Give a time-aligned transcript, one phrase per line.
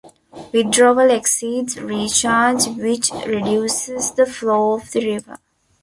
[0.51, 5.37] Withdrawal exceeds recharge which reduces the flow of the river.